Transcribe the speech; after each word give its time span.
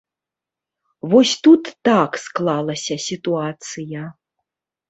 Вось 1.11 1.33
тут 1.47 1.69
так 1.89 2.17
склалася 2.25 2.95
сітуацыя. 3.09 4.09